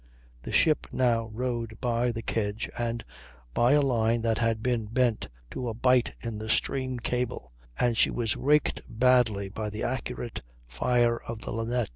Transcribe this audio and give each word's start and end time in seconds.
The 0.41 0.51
ship 0.51 0.87
now 0.91 1.27
rode 1.31 1.79
by 1.79 2.11
the 2.11 2.23
kedge 2.23 2.67
and 2.75 3.05
by 3.53 3.73
a 3.73 3.83
line 3.83 4.21
that 4.23 4.39
had 4.39 4.63
been 4.63 4.85
bent 4.85 5.27
to 5.51 5.69
a 5.69 5.75
bight 5.75 6.15
in 6.21 6.39
the 6.39 6.49
stream 6.49 6.97
cable, 6.97 7.51
and 7.77 7.95
she 7.95 8.09
was 8.09 8.35
raked 8.35 8.81
badly 8.89 9.47
by 9.47 9.69
the 9.69 9.83
accurate 9.83 10.41
fire 10.67 11.21
of 11.25 11.41
the 11.41 11.53
Linnet. 11.53 11.89